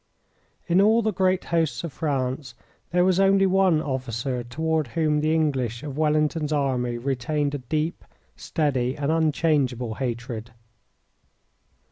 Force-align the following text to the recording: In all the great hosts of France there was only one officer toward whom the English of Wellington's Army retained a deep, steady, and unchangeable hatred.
In 0.65 0.81
all 0.81 1.03
the 1.03 1.13
great 1.13 1.43
hosts 1.43 1.83
of 1.83 1.93
France 1.93 2.55
there 2.89 3.05
was 3.05 3.19
only 3.19 3.45
one 3.45 3.79
officer 3.83 4.43
toward 4.43 4.87
whom 4.87 5.19
the 5.19 5.31
English 5.31 5.83
of 5.83 5.95
Wellington's 5.95 6.51
Army 6.51 6.97
retained 6.97 7.53
a 7.53 7.59
deep, 7.59 8.03
steady, 8.35 8.97
and 8.97 9.11
unchangeable 9.11 9.93
hatred. 9.93 10.53